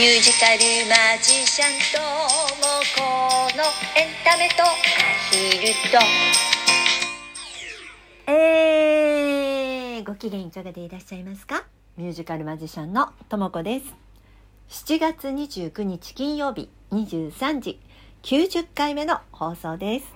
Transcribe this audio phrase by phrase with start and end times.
[0.00, 3.02] ミュージカルマジシャンともこ
[3.54, 3.64] の
[4.00, 4.62] エンタメと。
[4.62, 4.66] ア
[5.30, 5.98] ヒルと
[8.26, 11.66] えー、ご機嫌いかがでいらっしゃいますか？
[11.98, 13.94] ミュージカルマジシャンのともこです。
[14.70, 17.78] 7月29日金曜日23時
[18.22, 20.06] 90回目の放送です。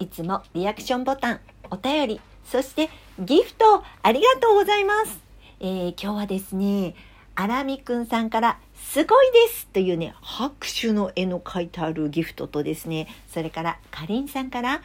[0.00, 1.40] いつもリアクションボタン
[1.70, 2.88] お便りそして
[3.18, 5.20] ギフトありがとうございます、
[5.60, 6.94] えー、今日はですね
[7.34, 8.58] アラミくんさんから
[8.90, 14.82] すごいですというね、拍手の絵の描いてあるギフトとですね、それからかりんさんから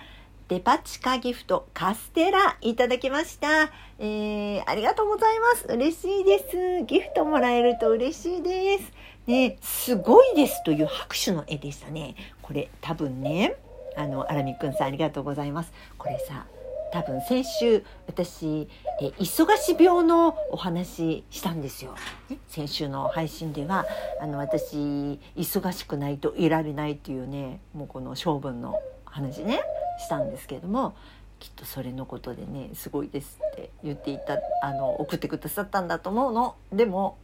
[0.47, 3.69] デパ地下ギフトカステラいただきました。
[3.99, 5.65] えー、ありがとうございます。
[5.67, 6.85] 嬉しいです。
[6.85, 8.93] ギフトもらえると嬉しいです。
[9.27, 12.15] ね、すごいですという拍手の絵でしたね。
[12.41, 13.57] これ多分ね、
[13.97, 15.73] あの、アラミくんさんありがとうございます。
[15.97, 16.45] これさ、
[16.91, 18.67] 多分先週私
[19.01, 21.95] え忙し病のお話したんですよ、
[22.29, 23.85] ね、先週の配信では
[24.21, 29.61] あの私忙しくないといられないっていうねもうこの性分の話ね
[29.99, 30.95] したんですけれども
[31.39, 36.55] きっとそれのことでねすごいですって言っていたあの送ってくださったんだと思うの。
[36.71, 37.17] でも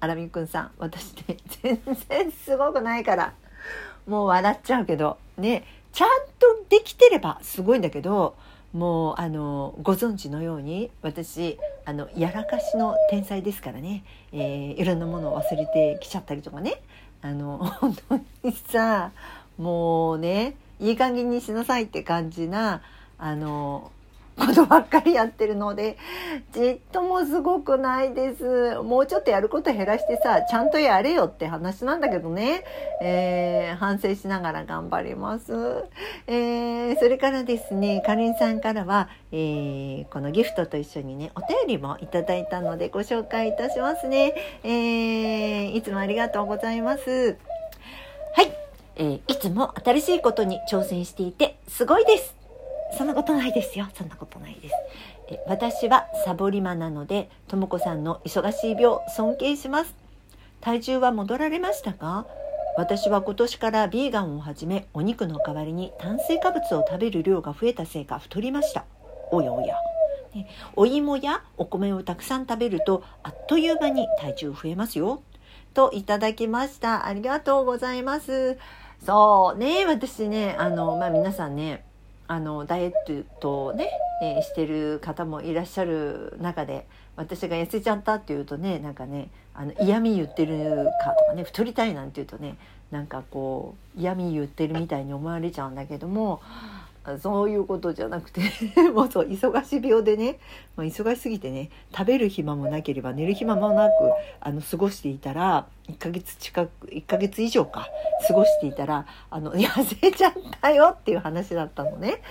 [0.00, 3.32] アラミくんさん私ね全然すごくないから
[4.06, 8.36] もう笑っちゃうけどねちゃんとできてればすごいんだけど
[8.76, 16.82] もうあのご存知のように私あのやらかしの天才ですからね、えー、いろんなものを忘れてきちゃったりとかね。
[17.22, 19.12] あの 本当にさ
[19.56, 22.82] もうねいい加減にしなさいって感じな
[23.18, 23.90] あの
[24.36, 25.96] ことばっかりやってるので
[26.52, 28.76] じっともすごくないです。
[28.82, 32.64] もうちょっとやること減らしてさちゃんとやれよって話なんだけどね、
[33.00, 35.52] えー、反省しながら頑張ります、
[36.26, 44.34] えー、それからですねかりんさんからは、えー、このギフトと一緒にねお便りもいただいたのでご紹介いたしますね、
[44.64, 47.36] えいつもありがとうございます。
[48.34, 48.52] はい、
[48.96, 52.35] えーいつも新しいことに挑戦していてすごいです。
[52.96, 53.88] そんなことないですよ。
[53.94, 54.74] そんなことないです。
[55.28, 59.94] え私はサボり魔なので、ともこさんの忙しい病、尊敬します。
[60.60, 62.26] 体重は戻られましたか？
[62.76, 68.84] 私は今年からビーガンを始め、お肉の代わりに炭水化物を食べる量が増えたせいか太りました。
[69.30, 69.76] おやおや。
[70.34, 75.22] ね、お芋やお米をたくさん食べると、あっという間に体重増えますよ。
[75.72, 77.06] といただきました。
[77.06, 78.58] ありがとうございます。
[79.04, 81.85] そうね、私ね、あの、まあ皆さんね、
[82.28, 83.90] あのダイエットをね、
[84.22, 92.56] えー、してる方もいらっしゃる中で私が痩せちゃったっていうとねなんかねあの嫌味言ってるかとかね太りたいなんて言うとね
[92.90, 96.40] なんかこう嫌味言ってるみたいに思われちゃうんだけども
[97.22, 98.40] そういうことじゃなくて
[98.94, 100.38] もうそう忙し病でね、
[100.76, 103.92] まあ、忙しすぎてね食べる暇もなければ寝る暇もなく
[104.40, 107.88] あの過ごしていたら1ヶ月近く1ヶ月以上か
[108.26, 112.22] 過ごしていたらあの 痩せちゃったよっていう話だったのね。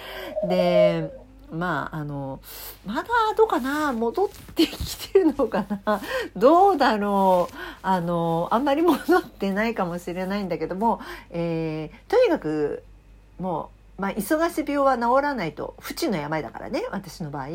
[0.47, 1.11] で
[1.51, 2.39] まああの
[2.85, 3.03] まだ
[3.37, 6.01] どうかな戻ってきてるのかな
[6.35, 10.99] どうだろうあのあんまり戻ってないかもしれないんだけども、
[11.29, 12.83] えー、とにかく
[13.39, 17.47] もうまあ、忙し病は治らないと不治の病だからね私の場合。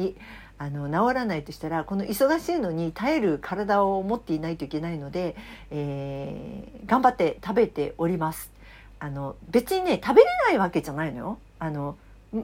[0.63, 5.35] あの治らないとしたらこの忙しいのに耐える体を持っていないといけないので、
[5.71, 8.51] えー、頑張って食べております。
[8.99, 11.39] あの別にね食べれないわけじゃないのよ。
[11.59, 11.97] あの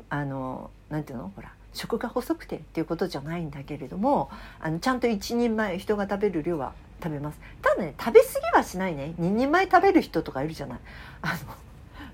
[0.09, 1.31] あのなんていうの？
[1.37, 4.31] ほら食が細くてっていうことじゃないんだけれども
[4.61, 7.39] あのちゃんと一人前人が食べる量は食べます。
[7.61, 9.13] ただね食べ過ぎはしないね。
[9.21, 10.79] 2人前食べる人とかいるじゃない。
[11.21, 11.55] あの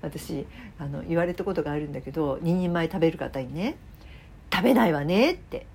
[0.03, 0.45] 私
[0.77, 3.77] あの言われたことがあるんだけど2人前食べる方にね
[4.53, 5.65] 「食べないわね」って。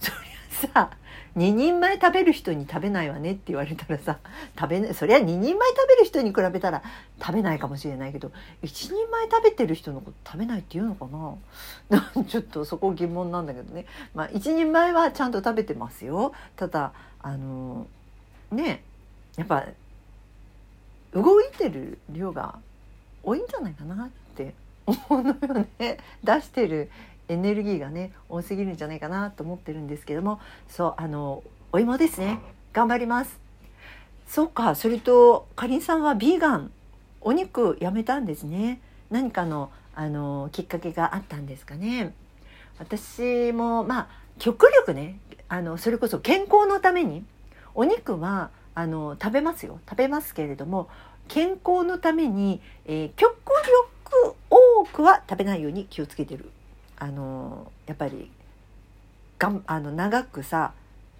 [0.00, 0.90] そりゃさ
[1.36, 4.18] 2人前食べる人に食べないわねって言われたらさ
[4.58, 6.82] 食べそりゃ2人前食べる人に比べたら
[7.20, 8.32] 食べないかもしれないけど
[8.62, 11.06] 1人前食べてる人のこと食べないって言うのか
[11.90, 12.24] な？
[12.24, 13.86] ちょっとそこ疑問なんだけどね。
[14.14, 16.32] まあ1人前はちゃんと食べてますよ。
[16.56, 17.86] ただあの
[18.50, 18.82] ね
[19.36, 19.66] やっぱ
[21.12, 22.58] 動いてる量が
[23.28, 24.54] 多いんじゃないかなって
[24.86, 25.98] 思うのよね。
[26.24, 26.90] 出してる
[27.28, 30.40] エネルギーがね多すぎるんじゃないかなと思ってるんですけども。
[30.68, 31.42] そうあの
[31.72, 32.40] お芋ですね。
[32.72, 33.38] 頑張ります。
[34.26, 36.70] そうかそれとかりんさんはビーガン
[37.20, 38.80] お肉やめたんですね。
[39.10, 42.14] 何かのあのきっかけがあったんですかね。
[42.78, 44.08] 私もまあ
[44.38, 47.24] 極力ねあのそれこそ健康のために
[47.74, 49.80] お肉はあの食べますよ。
[49.88, 50.88] 食べますけれども
[51.28, 53.36] 健康のために、えー、極
[54.10, 56.50] 力多くは食べないように気をつけてる。
[56.98, 58.30] あのやっぱり
[59.38, 60.72] がんあの長くさ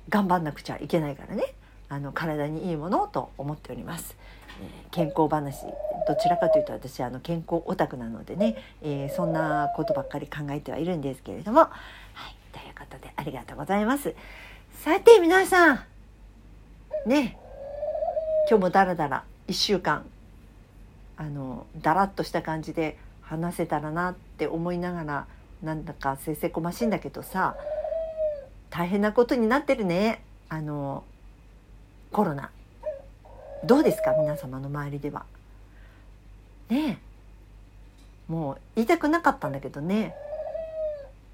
[0.08, 1.54] 頑張んなくちゃいけないからね。
[1.88, 4.16] あの体にいいものと思っております。
[4.60, 5.66] えー健康話
[6.08, 11.60] どちらかというと私あの健康オタクなのでね、えーそんなことばっかり考えてはいるんですけれども。
[11.60, 11.68] は
[12.28, 14.14] いということでありがとうございます。
[14.82, 15.80] さて皆さん。
[17.06, 17.38] ね。
[18.48, 20.04] 今日もだらだら1週間
[21.16, 25.26] あのだらっとした感じで話せたらなって思いながら
[25.62, 27.56] なんだかせせこましいんだけどさ
[28.70, 30.22] 大変なことになってるね。
[30.50, 31.02] あの
[32.12, 32.50] コロナ。
[33.64, 34.12] どうですか？
[34.12, 35.24] 皆様の周りでは。
[36.68, 36.98] ね
[38.28, 38.32] え。
[38.32, 40.14] もう言いたくなかったんだけどね。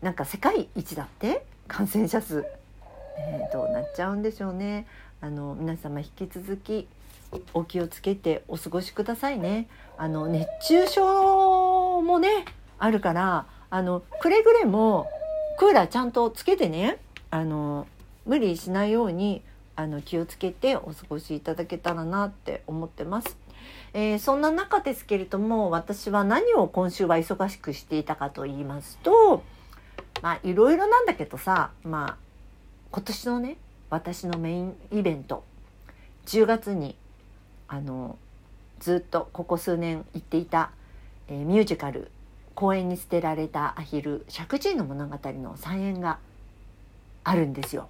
[0.00, 1.44] なんか世界一だって？
[1.66, 2.46] 感染者数、ね
[3.18, 4.86] え、どうなっちゃうんでしょうね。
[5.20, 6.86] あの皆様引き続き
[7.52, 12.44] お気をつけてお過ごしくださいねあの熱中症もね
[12.78, 15.08] あるからあのくれぐれも
[15.58, 16.98] クーラーちゃんとつけてね
[17.30, 17.86] あの
[18.26, 19.42] 無理しないように
[19.76, 23.36] あの気をつけてお過ごしいただけたらなって思ってます。
[23.92, 29.42] えーそんな中ですけれども私は何を今週は忙しくしていたかと言いますと
[30.20, 32.16] まあいろいろなんだけどさまあ
[32.90, 33.56] 今年のね
[33.90, 35.44] 私のメインイベント
[36.26, 36.96] 10月に
[37.68, 38.18] あの
[38.80, 40.70] ずっとここ数年行っていた、
[41.28, 42.10] えーミュージカル
[42.54, 46.18] 「公園に捨てられたアヒル石神の物語」の再演が
[47.24, 47.88] あるんですよ。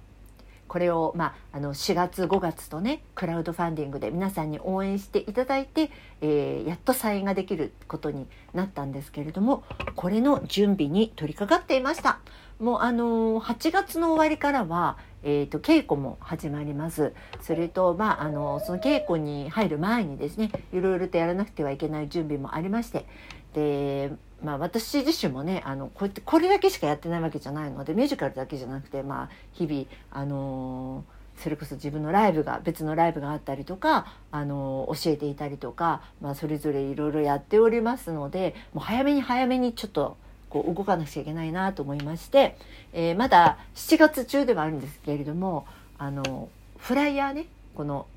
[0.67, 5.91] これを、まあ、あの4月5月とねクラウドファンディングで皆さんに応援していただいて、
[6.21, 9.63] えーやっと再演ができることになったんですけれども
[9.95, 12.19] これの準備に取り掛かっていました。
[12.59, 17.13] もうあのー8月の終わりからは、えー、と稽古も始まります。
[17.41, 23.05] それと、まあ、あのその稽古に入る前にですねいろいろとやらなくてはいけない準備もありまして
[23.53, 24.11] で、
[24.43, 40.17] まあ、私自身もねあのこうやってこれだけしかやってないわけじゃないのでミュージカルだけじゃなくて、まあ、日々あのーそれこそ自分のライブが別のライブがあったりとか、あの教えていたりとか、まあ、それぞれいろいろやっておりますのでもう早めに早めにちょっと
[40.55, 42.57] こう動かなくちゃいけないなと思いまして、
[42.93, 45.67] えーまだ7月中ではあるんですけれども
[45.97, 46.47] あの
[46.77, 48.07] フライヤーねこの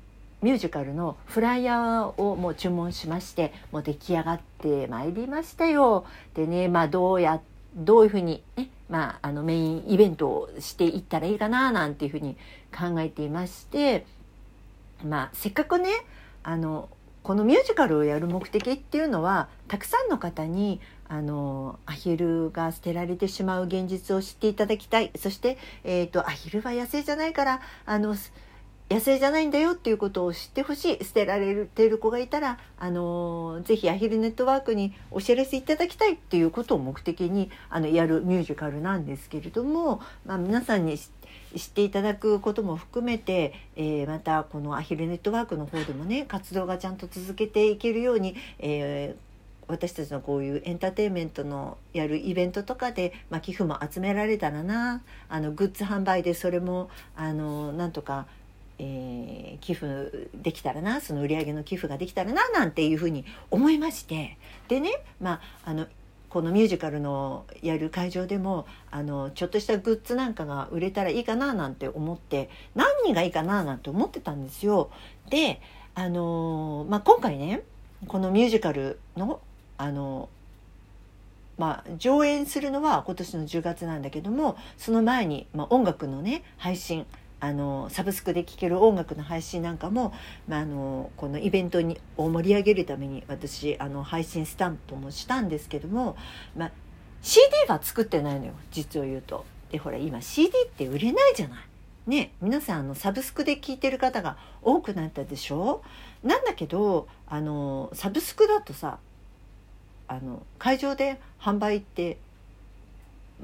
[0.41, 6.05] ミュージカルのフライヤーをもう注文しましてもう出来上がってまいりましたよ。
[6.33, 7.41] でねまあどうや
[7.75, 12.37] どういうふうにね、まあ、あのメインイベントをしていったらいいかななんていうふうに
[12.71, 14.05] 考えていまして
[15.03, 15.89] まあせっかくね
[16.43, 16.87] あの
[17.23, 25.11] このミュージカルをやる目的っていうのはたくさんの方にあのアヒルが捨てられてしまう現実を知っていただきたい。
[25.17, 28.15] そして、えー、とアヒルは野生じゃないからあの
[28.89, 41.11] 野生じゃないんだよっていうことを知ってほしい捨てられている子がいたらあのぜひアヒルネットワークにお知らせいただきたいっていうことを目的にあのやるミュージカルなんですけれども、まあ、皆さんに知
[41.55, 49.29] 知っていただくことも含めて、えーまたこのアヒルネットワークの方でもね活動がちゃんと続けていけるように、えー
[49.69, 58.25] 私たちのこういうエンターテインメントのやるイベントとかで、まあ、寄付も集められたらなあのグッズ販売でそれもあのなんとか、
[58.79, 64.37] えー寄付できたらなその売り上げの寄付ができたらななんていうふうに思いまして
[64.67, 64.91] でね、
[65.21, 65.87] まあ、あの
[66.29, 74.91] このミュージカルのやる会場でもあのちょっとしたグッズなんかが売れたらいいかななんて思って何がいいかななんて思ってたんですよ。
[75.29, 75.59] で
[75.95, 77.63] あの、まあ、今回ね
[78.07, 79.41] このミュージカルの
[79.77, 80.29] あの
[81.57, 87.05] まあ、上演するのは今年の10月なんだけどもその前に、まあ、音楽のね配信
[87.41, 90.13] あのサブスクで聴ける音楽の配信なんかも、
[90.47, 96.17] まあ、あのこのイベントにを盛り上げるために私あの配信スタンプもしたんですけども、
[96.57, 96.71] まあ、
[97.21, 99.45] CD は作ってないのよ実を言うと。
[99.71, 101.59] でほら今 CD って売れないじゃない。
[102.07, 105.83] ね皆さんあのサブスクで聴いてる方が多くなったでしょ
[106.23, 108.97] なんだけどあのサブスクだとさ
[110.07, 112.17] あの会場で販売って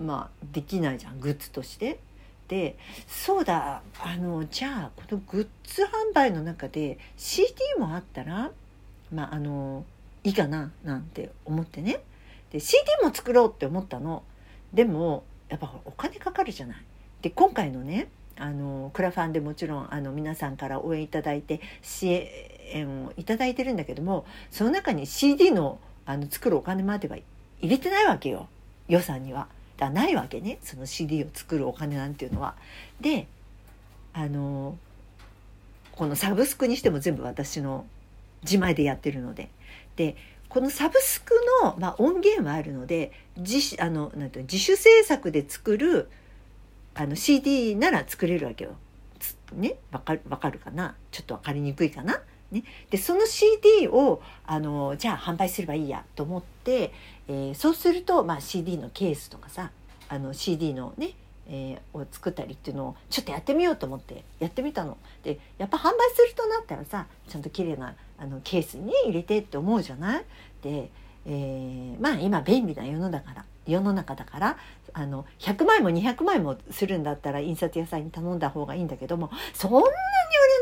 [0.01, 1.99] まあできないじゃんグッズとして。
[2.47, 8.51] でそうだあのじゃあこのグッズ販売の中で CD もあったら
[9.11, 9.83] まああの
[10.23, 12.01] いいかななんて思ってね
[12.51, 14.23] で CD も作ろうって思ったの
[14.73, 16.77] でもやっぱお金かかるじゃない。
[17.21, 22.07] で今回のねあのクラファンでもちろんあの皆さんから応援いただいて支
[22.71, 27.17] 援をいただいてるんだけどもその中に CD のあの作るお金までは
[27.61, 28.47] 入れてないわけよ
[28.87, 29.47] 予算には。
[29.77, 32.55] だないわけねその CD を作るお金なんていうのは。
[33.01, 33.27] で
[34.13, 34.77] あの
[35.91, 37.85] このサブスクにしても全部私の
[38.43, 39.49] 自前でやってるので。
[39.95, 40.15] で
[40.47, 46.09] このサブスクの、まあ、音源はあるので自あのなんていう自主制作で作る
[46.93, 48.75] あの CD なら作れるわけよ。
[49.53, 50.95] ねわかるわかるかな？
[51.11, 52.21] ちょっとわかりにくいかな？
[52.51, 56.93] ね、でその CD をあのじゃあ販売すればいいやと思って、
[57.27, 59.71] えーそうすると、まあ、CD のケースとかさ
[60.09, 61.11] あの CD のね、
[61.47, 64.97] えーを作ったりっていうのをちょっとやってみようと思ってやってみたの。
[65.23, 70.25] でやっぱ販売するとなったらさちゃんと綺麗なあのケースに、入れてって思うじゃない？
[70.61, 70.89] で、
[71.25, 74.57] えーまあ今便利な世の中だ世の中だから
[74.93, 79.93] あの100枚も200枚もするんだったら印刷屋さんに頼んだ方がいいんだけどもそんなに売れ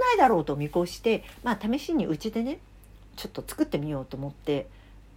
[0.09, 2.59] ないだろうと見越してまあ試しにうちでね
[3.17, 4.67] ちょっと作ってみようと思って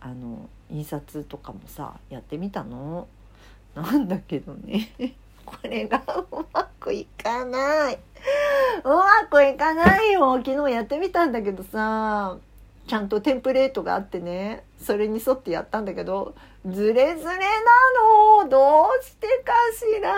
[0.01, 3.09] あの印刷とかもさやってみたの？
[3.75, 4.93] なんだけどね。
[5.45, 7.99] これがうまくいかない。
[8.85, 10.37] うまくいかないよ。
[10.45, 12.37] 昨日やってみたんだけどさ
[12.87, 14.65] ちゃんとテンプレートがあってね。
[14.81, 16.35] それに沿ってやったんだけど
[16.67, 17.35] ズレズレな
[18.43, 18.49] の。
[18.49, 20.13] どうしてかしら？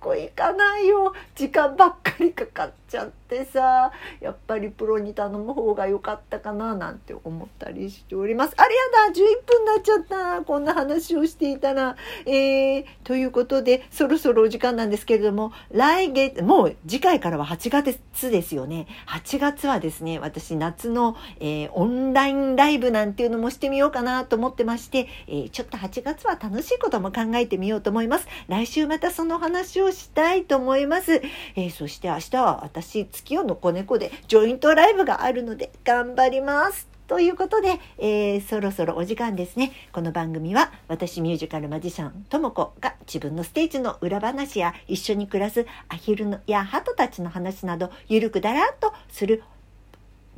[0.00, 1.12] うまくいかないよ。
[1.34, 3.92] 時間ばっかりかかっちゃってさ。
[4.20, 8.54] やっぱりプロに頼む方が良かったかななんて思ったりしております。
[8.56, 10.42] あれやだ11分になっちゃった。
[10.42, 11.96] こんな話をしていたら。
[12.26, 18.86] えー、ということでそろそろお時間なんですけれども来月もう次回からは8月ですよね。
[19.06, 28.28] 8月はですね私夏の、えーオンラインライブなんていうのもしてみようかなと思ってまして、えーちょっと8月は楽しいことも考えてみようと思います。
[28.48, 31.22] 来週またその話をしたいと思います、
[31.56, 39.72] えーそして明日は私月夜の子猫でジョイントライブがあるので頑張りますということで、えーそろそろお時間ですね。
[39.92, 49.42] この番組は私ミュージカルマジシャンともこが自分のステージの裏話や一緒に暮らすアヒルのやハトたちの話などゆるくだらっとする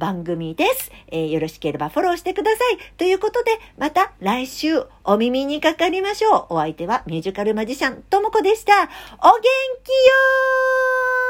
[0.00, 2.78] 番組です、えーよろしければフォローしてください。
[2.96, 6.54] ということで、また来週お耳にかかりましょう。
[6.54, 8.72] お相手はミュージカルマジシャンともこでした。
[8.72, 11.29] お元気よー